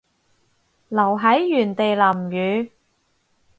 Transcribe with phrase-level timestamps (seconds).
[0.89, 2.71] 留喺原地淋雨